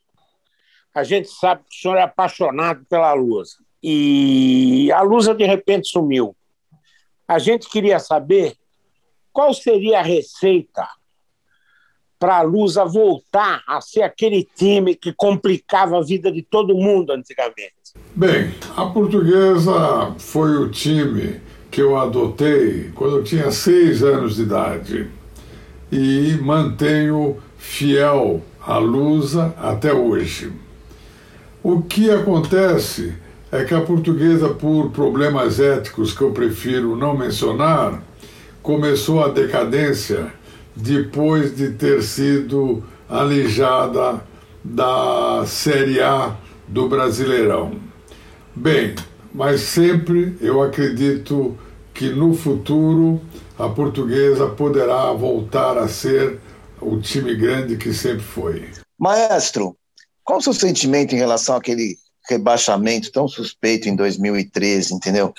[0.94, 3.56] A gente sabe que o senhor é apaixonado pela Lusa.
[3.82, 6.34] E a Lusa, de repente, sumiu.
[7.28, 8.54] A gente queria saber
[9.32, 10.88] qual seria a receita
[12.18, 17.12] para a Lusa voltar a ser aquele time que complicava a vida de todo mundo
[17.12, 17.74] antigamente?
[18.14, 24.42] Bem, a portuguesa foi o time que eu adotei quando eu tinha seis anos de
[24.42, 25.10] idade
[25.92, 30.52] e mantenho fiel à Lusa até hoje.
[31.62, 33.14] O que acontece
[33.50, 38.02] é que a portuguesa, por problemas éticos que eu prefiro não mencionar,
[38.62, 40.32] começou a decadência
[40.76, 44.22] depois de ter sido alijada
[44.62, 46.36] da Série A
[46.68, 47.80] do Brasileirão.
[48.54, 48.94] Bem,
[49.32, 51.56] mas sempre eu acredito
[51.94, 53.20] que no futuro
[53.58, 56.38] a portuguesa poderá voltar a ser
[56.80, 58.68] o time grande que sempre foi.
[58.98, 59.76] Maestro,
[60.22, 61.96] qual o seu sentimento em relação àquele
[62.28, 65.32] rebaixamento tão suspeito em 2013, entendeu?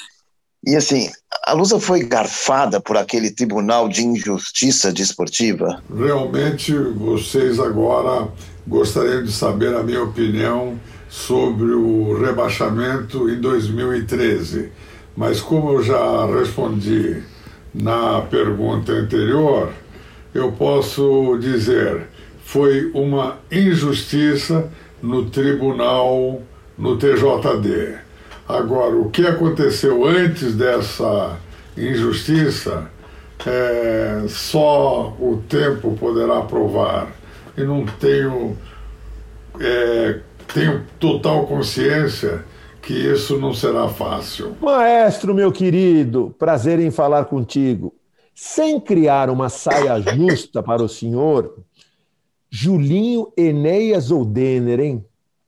[0.65, 1.09] E assim,
[1.45, 5.81] a Lusa foi garfada por aquele tribunal de injustiça desportiva?
[5.95, 8.27] Realmente, vocês agora
[8.67, 14.71] gostariam de saber a minha opinião sobre o rebaixamento em 2013.
[15.15, 17.23] Mas, como eu já respondi
[17.73, 19.71] na pergunta anterior,
[20.33, 22.07] eu posso dizer
[22.47, 24.71] foi uma injustiça
[25.03, 26.41] no tribunal,
[26.77, 28.06] no TJD.
[28.47, 31.37] Agora, o que aconteceu antes dessa
[31.77, 32.89] injustiça,
[33.45, 37.11] é, só o tempo poderá provar.
[37.57, 38.57] E não tenho,
[39.59, 40.19] é,
[40.53, 42.45] tenho total consciência
[42.81, 44.55] que isso não será fácil.
[44.61, 47.93] Maestro, meu querido, prazer em falar contigo.
[48.33, 51.53] Sem criar uma saia justa para o senhor,
[52.49, 55.05] Julinho, Enéas ou Denner, hein?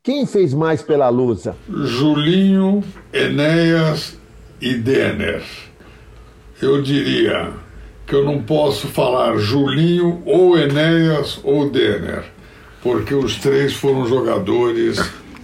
[0.10, 1.56] Quem fez mais pela Lusa?
[1.70, 4.20] Julinho, Enéas
[4.60, 5.44] e Denner.
[6.60, 7.54] Eu diria
[8.08, 12.24] que eu não posso falar Julinho ou Enéas ou Denner,
[12.82, 14.98] porque os três foram jogadores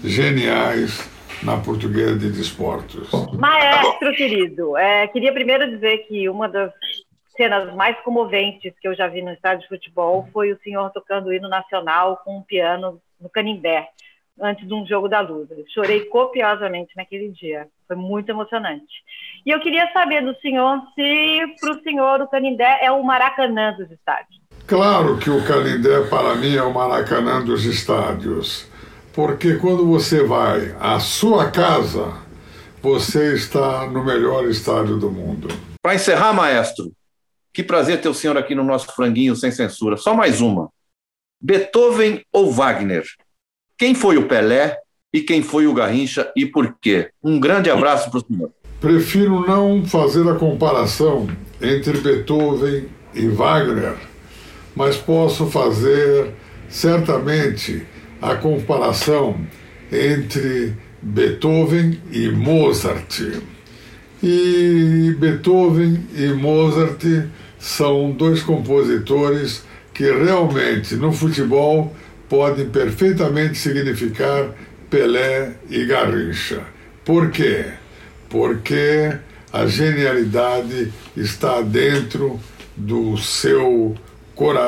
[0.04, 1.08] geniais
[1.44, 3.08] na Portuguesa de Desportos.
[3.38, 6.72] Maestro querido, é, queria primeiro dizer que uma das
[7.38, 11.28] cenas mais comoventes que eu já vi no estádio de futebol foi o senhor tocando
[11.28, 13.90] o hino nacional com um piano no Canindé
[14.40, 15.48] antes de um jogo da Luz.
[15.74, 17.68] chorei copiosamente naquele dia.
[17.88, 19.04] Foi muito emocionante.
[19.46, 23.74] E eu queria saber do senhor se, para o senhor, o Canindé é o Maracanã
[23.74, 24.40] dos estádios.
[24.68, 28.68] Claro que o Canindé, para mim, é o Maracanã dos estádios.
[29.14, 32.14] Porque quando você vai à sua casa,
[32.82, 35.48] você está no melhor estádio do mundo.
[35.82, 36.92] Para encerrar, maestro,
[37.54, 39.96] que prazer ter o senhor aqui no nosso franguinho sem censura.
[39.96, 40.70] Só mais uma.
[41.40, 43.06] Beethoven ou Wagner?
[43.78, 44.78] Quem foi o Pelé
[45.14, 47.10] e quem foi o Garrincha e por quê?
[47.22, 48.50] Um grande abraço para o senhor.
[48.80, 51.28] Prefiro não fazer a comparação
[51.62, 53.96] entre Beethoven e Wagner,
[54.74, 56.34] mas posso fazer
[56.70, 57.86] certamente
[58.22, 59.36] a comparação
[59.92, 63.20] entre Beethoven e Mozart.
[64.24, 67.04] E Beethoven e Mozart
[67.60, 71.94] são dois compositores que realmente no futebol
[72.30, 74.52] podem perfeitamente significar
[74.90, 76.62] Pelé e Garrincha.
[77.04, 77.66] Por quê?
[78.30, 79.18] Porque
[79.52, 82.40] a genialidade está dentro
[82.76, 83.96] do seu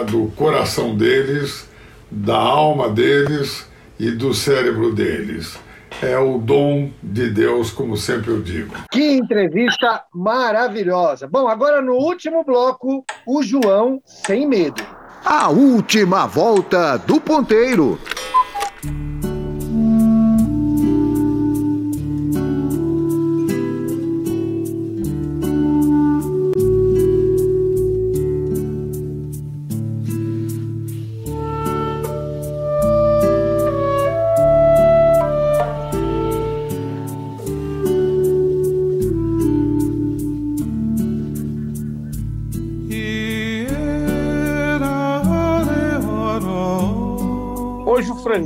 [0.09, 1.69] do coração deles,
[2.09, 3.67] da alma deles
[3.99, 5.59] e do cérebro deles.
[6.01, 8.73] É o dom de Deus, como sempre eu digo.
[8.91, 11.27] Que entrevista maravilhosa.
[11.27, 14.81] Bom, agora no último bloco, o João sem medo.
[15.29, 17.99] A última volta do ponteiro.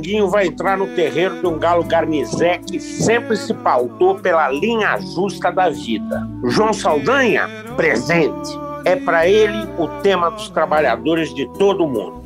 [0.02, 4.98] Franguinho vai entrar no terreiro de um galo garnizé que sempre se pautou pela linha
[4.98, 6.28] justa da vida.
[6.46, 8.50] João Saldanha, presente.
[8.84, 12.20] é para ele o tema dos trabalhadores de todo o mundo.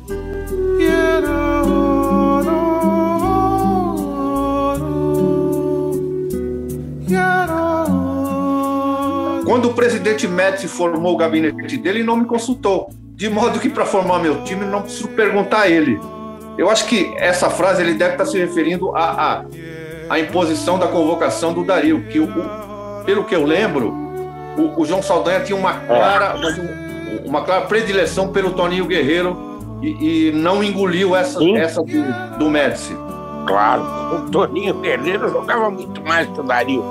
[9.45, 12.89] Quando o presidente Médici formou o gabinete dele, não me consultou.
[13.13, 15.99] De modo que, para formar meu time, não preciso perguntar a ele.
[16.57, 19.45] Eu acho que essa frase ele deve estar se referindo à, à,
[20.09, 22.27] à imposição da convocação do Dario, que, o,
[23.05, 23.93] pelo que eu lembro,
[24.57, 26.35] o, o João Saldanha tinha uma clara,
[27.25, 29.37] uma clara predileção pelo Toninho Guerreiro
[29.81, 32.95] e, e não engoliu essa, essa do, do Médici.
[33.45, 33.83] Claro,
[34.15, 36.83] o Toninho Guerreiro jogava muito mais que o Dario.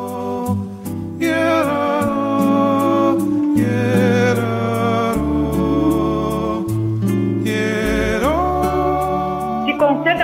[1.18, 1.33] Se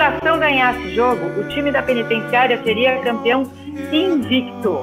[0.03, 3.43] concentração ganhasse jogo, o time da penitenciária seria campeão
[3.91, 4.79] invicto.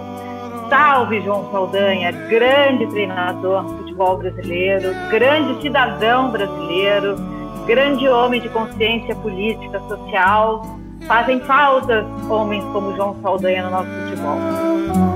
[0.69, 7.17] Salve João Saldanha, grande treinador do futebol brasileiro, grande cidadão brasileiro,
[7.67, 10.63] grande homem de consciência política, social.
[11.07, 15.10] Fazem falta homens como João Saldanha no nosso futebol.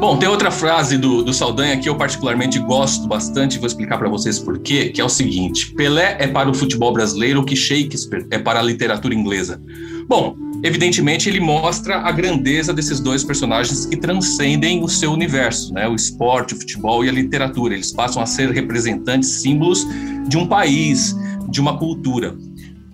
[0.00, 4.08] Bom, tem outra frase do, do Saldanha que eu particularmente gosto bastante, vou explicar para
[4.08, 7.54] vocês por quê, que é o seguinte: Pelé é para o futebol brasileiro o que
[7.54, 9.60] Shakespeare é para a literatura inglesa.
[10.08, 10.34] Bom,
[10.64, 15.86] evidentemente ele mostra a grandeza desses dois personagens que transcendem o seu universo, né?
[15.86, 17.74] O esporte, o futebol e a literatura.
[17.74, 19.86] Eles passam a ser representantes, símbolos
[20.26, 21.14] de um país,
[21.50, 22.34] de uma cultura.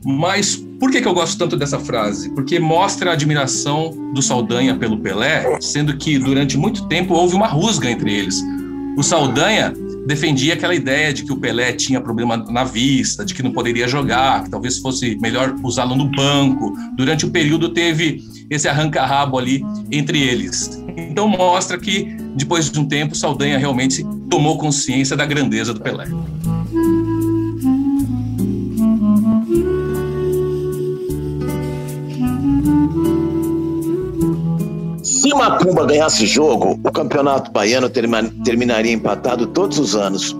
[0.05, 2.31] Mas por que, que eu gosto tanto dessa frase?
[2.31, 7.47] Porque mostra a admiração do Saldanha pelo Pelé, sendo que durante muito tempo houve uma
[7.47, 8.43] rusga entre eles.
[8.97, 9.73] O Saldanha
[10.07, 13.89] defendia aquela ideia de que o Pelé tinha problema na vista, de que não poderia
[13.89, 16.73] jogar, que talvez fosse melhor usá-lo no banco.
[16.97, 20.83] Durante o período teve esse arranca-rabo ali entre eles.
[20.97, 26.07] Então mostra que depois de um tempo Saldanha realmente tomou consciência da grandeza do Pelé.
[35.27, 40.37] Se Macumba ganhasse jogo, o campeonato baiano terminaria empatado todos os anos.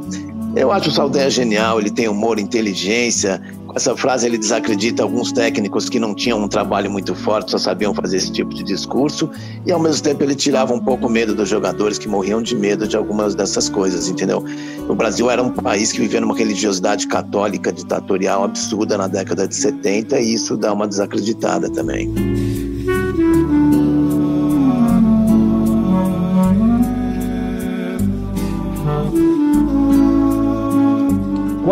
[0.55, 3.43] Eu acho o Saldanha genial, ele tem humor, inteligência.
[3.67, 7.59] Com essa frase ele desacredita alguns técnicos que não tinham um trabalho muito forte, só
[7.59, 9.29] sabiam fazer esse tipo de discurso.
[9.67, 12.55] E ao mesmo tempo ele tirava um pouco o medo dos jogadores que morriam de
[12.55, 14.45] medo de algumas dessas coisas, entendeu?
[14.89, 19.57] O Brasil era um país que vivia numa religiosidade católica ditatorial absurda na década de
[19.57, 22.46] 70 e isso dá uma desacreditada também.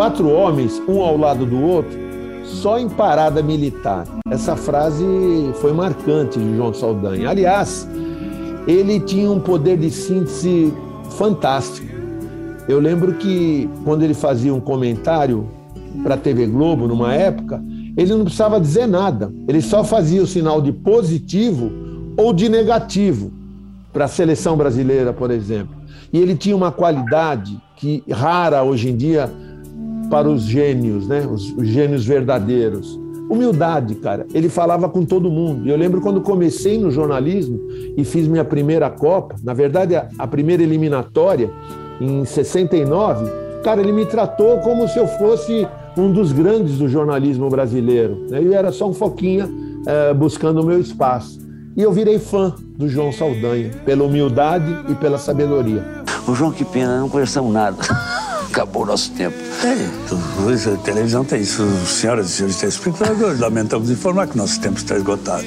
[0.05, 1.97] Quatro homens, um ao lado do outro,
[2.43, 4.05] só em parada militar.
[4.29, 5.03] Essa frase
[5.59, 7.27] foi marcante de João Saldanha.
[7.27, 7.89] Aliás,
[8.67, 10.71] ele tinha um poder de síntese
[11.17, 11.87] fantástico.
[12.69, 15.47] Eu lembro que quando ele fazia um comentário
[16.03, 17.59] para a TV Globo, numa época,
[17.97, 19.33] ele não precisava dizer nada.
[19.47, 21.71] Ele só fazia o sinal de positivo
[22.15, 23.31] ou de negativo
[23.91, 25.75] para a seleção brasileira, por exemplo.
[26.13, 29.31] E ele tinha uma qualidade que rara hoje em dia
[30.09, 31.27] para os gênios, né?
[31.29, 32.99] Os, os, gênios verdadeiros.
[33.29, 34.25] Humildade, cara.
[34.33, 35.67] Ele falava com todo mundo.
[35.67, 37.59] Eu lembro quando comecei no jornalismo
[37.97, 41.49] e fiz minha primeira Copa, na verdade, a, a primeira eliminatória,
[41.99, 43.25] em 69,
[43.63, 48.25] cara, ele me tratou como se eu fosse um dos grandes do jornalismo brasileiro.
[48.29, 48.43] Né?
[48.43, 49.49] Eu era só um foquinha
[49.87, 51.39] é, buscando o meu espaço.
[51.75, 55.83] E eu virei fã do João Saldanha, pela humildade e pela sabedoria.
[56.27, 57.77] O João, que pena, não conversamos nada.
[58.55, 59.35] acabou o nosso tempo.
[59.65, 61.61] É, a televisão tem isso.
[61.85, 65.45] Senhoras e senhores telespectadores, lamentamos informar que nosso tempo está esgotado.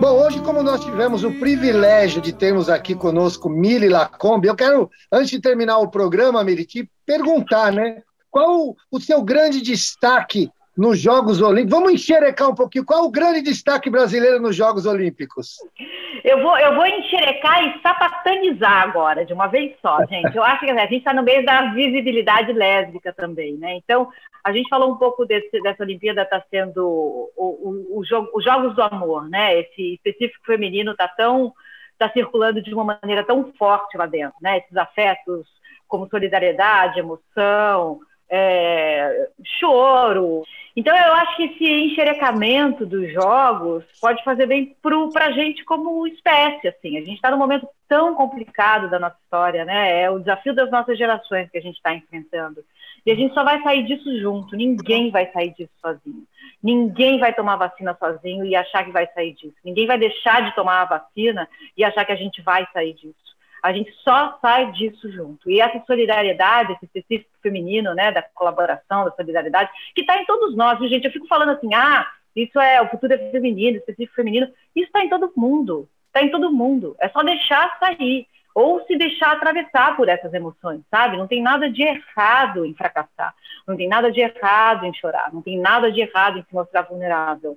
[0.00, 4.88] Bom, hoje, como nós tivemos o privilégio de termos aqui conosco Mili Lacombe, eu quero,
[5.12, 8.00] antes de terminar o programa, Mili, te perguntar, né?
[8.30, 10.48] Qual o seu grande destaque
[10.80, 11.78] nos Jogos Olímpicos?
[11.78, 12.86] Vamos enxerecar um pouquinho.
[12.86, 15.58] Qual o grande destaque brasileiro nos Jogos Olímpicos?
[16.24, 20.34] Eu vou, eu vou enxerecar e sapatanizar agora, de uma vez só, gente.
[20.34, 23.74] Eu acho que a gente está no meio da visibilidade lésbica também, né?
[23.74, 24.08] Então,
[24.42, 28.42] a gente falou um pouco desse, dessa Olimpíada está sendo o, o, o jogo, os
[28.42, 29.60] Jogos do Amor, né?
[29.60, 31.52] Esse específico feminino está tão
[31.92, 34.56] está circulando de uma maneira tão forte lá dentro, né?
[34.56, 35.46] Esses afetos
[35.86, 38.00] como solidariedade, emoção,
[38.30, 39.28] é,
[39.58, 40.44] choro.
[40.80, 44.74] Então, eu acho que esse enxerecamento dos jogos pode fazer bem
[45.12, 46.68] para a gente como espécie.
[46.68, 46.96] Assim.
[46.96, 50.00] A gente está num momento tão complicado da nossa história, né?
[50.00, 52.64] É o desafio das nossas gerações que a gente está enfrentando.
[53.04, 54.56] E a gente só vai sair disso junto.
[54.56, 56.24] Ninguém vai sair disso sozinho.
[56.62, 59.56] Ninguém vai tomar vacina sozinho e achar que vai sair disso.
[59.62, 63.36] Ninguém vai deixar de tomar a vacina e achar que a gente vai sair disso.
[63.62, 65.50] A gente só sai disso junto.
[65.50, 70.56] E essa solidariedade, esse específico feminino, né, da colaboração, da solidariedade, que está em todos
[70.56, 71.04] nós, viu, gente?
[71.04, 74.46] Eu fico falando assim, ah, isso é o futuro é feminino, específico feminino.
[74.74, 75.88] Isso está em todo mundo.
[76.06, 76.96] Está em todo mundo.
[77.00, 81.16] É só deixar sair ou se deixar atravessar por essas emoções, sabe?
[81.16, 83.34] Não tem nada de errado em fracassar,
[83.66, 86.82] não tem nada de errado em chorar, não tem nada de errado em se mostrar
[86.82, 87.56] vulnerável.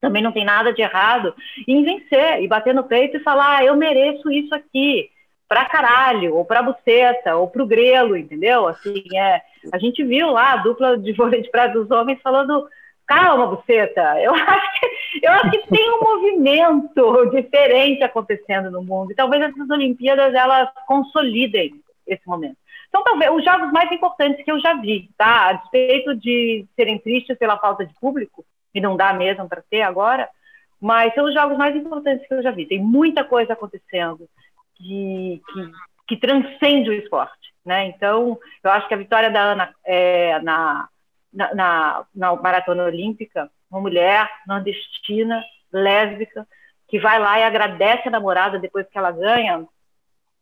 [0.00, 1.32] Também não tem nada de errado
[1.66, 5.08] em vencer e bater no peito e falar, ah, eu mereço isso aqui,
[5.52, 8.66] pra caralho, ou pra buceta, ou pro grelo, entendeu?
[8.66, 12.66] Assim, é, a gente viu lá a dupla de vôlei de praia dos homens falando
[13.06, 14.18] calma, buceta.
[14.18, 19.12] Eu acho que, eu acho que tem um movimento diferente acontecendo no mundo.
[19.12, 21.74] E talvez essas Olimpíadas elas consolidem
[22.06, 22.56] esse momento.
[22.90, 25.48] São talvez os jogos mais importantes que eu já vi, tá?
[25.48, 28.42] A despeito de serem tristes pela falta de público,
[28.74, 30.30] e não dá mesmo para ter agora,
[30.80, 32.64] mas são os jogos mais importantes que eu já vi.
[32.64, 34.26] Tem muita coisa acontecendo
[34.82, 35.72] que, que,
[36.08, 37.86] que transcende o esporte, né?
[37.86, 40.88] Então, eu acho que a vitória da Ana é, na,
[41.32, 46.46] na, na, na maratona olímpica, uma mulher nordestina, lésbica,
[46.88, 49.66] que vai lá e agradece a namorada depois que ela ganha,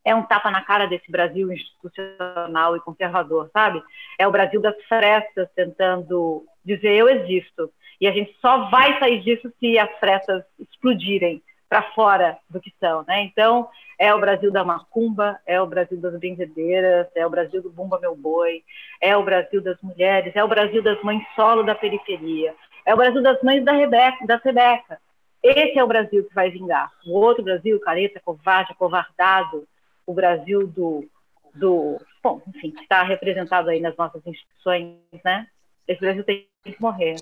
[0.05, 3.83] é um tapa na cara desse Brasil institucional e conservador, sabe?
[4.19, 7.71] É o Brasil das frestas tentando dizer eu existo.
[8.01, 12.75] E a gente só vai sair disso se as frestas explodirem para fora do que
[12.81, 13.23] são, né?
[13.23, 17.71] Então, é o Brasil da macumba, é o Brasil das benzedeiras, é o Brasil do
[17.71, 18.65] Bumba Meu Boi,
[19.01, 22.53] é o Brasil das mulheres, é o Brasil das mães solo da periferia,
[22.85, 25.01] é o Brasil das mães da Rebeca, da Rebeca.
[25.41, 26.91] Esse é o Brasil que vai vingar.
[27.07, 29.65] O outro Brasil, careta, covarde, covardado,
[30.05, 31.09] o Brasil do,
[31.55, 35.47] do bom, enfim, que está representado aí nas nossas instituições, né?
[35.87, 37.15] Esse Brasil tem que morrer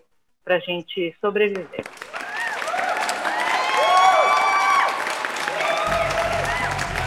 [0.43, 1.85] para a gente sobreviver.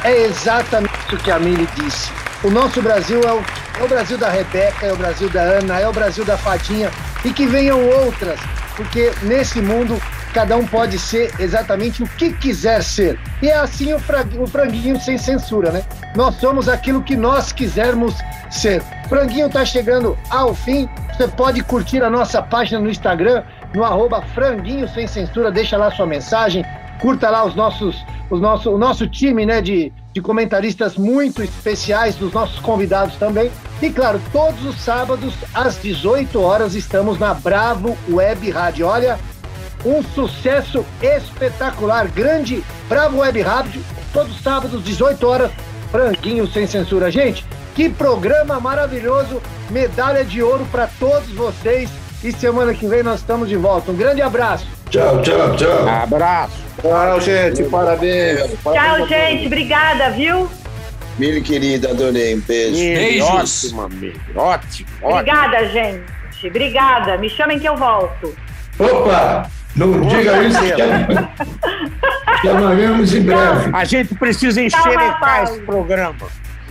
[0.04, 2.12] É exatamente o que a Mili disse.
[2.43, 3.43] O nosso Brasil é o,
[3.80, 6.89] é o Brasil da Rebeca, é o Brasil da Ana, é o Brasil da Fadinha
[7.24, 8.39] e que venham outras,
[8.76, 10.02] porque nesse mundo
[10.34, 13.20] cada um pode ser exatamente o que quiser ser.
[13.41, 13.97] E é assim o,
[14.39, 15.84] o franguinho sem censura, né?
[16.16, 18.16] Nós somos aquilo que nós quisermos
[18.49, 18.82] ser.
[19.08, 20.89] Franguinho está chegando ao fim.
[21.16, 23.43] Você pode curtir a nossa página no Instagram,
[23.74, 26.65] no arroba franguinho sem censura, deixa lá sua mensagem,
[26.99, 32.15] curta lá os nossos o nosso, o nosso time né, de, de comentaristas muito especiais,
[32.15, 33.51] dos nossos convidados também.
[33.82, 38.88] E claro, todos os sábados, às 18 horas, estamos na Bravo Web Rádio.
[38.88, 39.19] Olha,
[39.86, 45.51] um sucesso espetacular, grande Bravo Web Rádio, todos os sábados, 18 horas,
[45.91, 47.11] franguinho sem censura.
[47.11, 47.45] Gente,
[47.76, 51.89] que programa maravilhoso, medalha de ouro para todos vocês.
[52.24, 53.91] E semana que vem nós estamos de volta.
[53.91, 54.67] Um grande abraço.
[54.89, 55.88] Tchau, tchau, tchau.
[55.88, 56.63] Abraço.
[56.82, 57.63] Tchau, gente.
[57.63, 58.51] Parabéns.
[58.61, 59.47] Tchau, gente.
[59.47, 60.49] Obrigada, viu?
[61.17, 62.36] Mili, querida, adorei.
[62.36, 62.76] Um beijo.
[62.76, 63.63] Beijos.
[63.65, 64.19] Ótimo, amigo.
[64.36, 66.47] Ótimo, Obrigada, gente.
[66.47, 67.17] Obrigada.
[67.17, 68.36] Me chamem que eu volto.
[68.80, 69.49] Opa!
[69.76, 70.59] Não diga isso
[72.41, 73.72] chamaremos em breve.
[73.74, 76.28] A gente precisa enxerecar esse programa.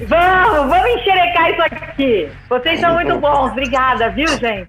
[0.06, 2.28] Vamos, vamos enxerecar isso aqui.
[2.48, 3.52] Vocês são muito bons.
[3.52, 4.68] Obrigada, viu, gente?